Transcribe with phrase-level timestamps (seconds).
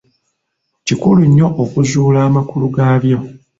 [0.85, 3.19] Kikulu nnyo okuzuula amakulu gaabyo.